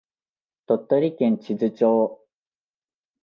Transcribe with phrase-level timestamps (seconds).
[0.65, 2.25] 鳥取県智頭町